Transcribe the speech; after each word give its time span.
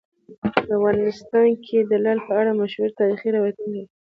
افغانستان 0.73 1.47
د 1.89 1.91
لعل 2.03 2.19
په 2.27 2.33
اړه 2.39 2.51
مشهور 2.61 2.89
تاریخی 2.99 3.29
روایتونه 3.37 3.67
لري. 3.75 3.83